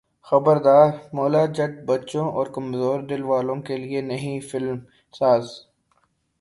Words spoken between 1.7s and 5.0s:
بچوں اور کمزور دل والوں کے لیے نہیں فلم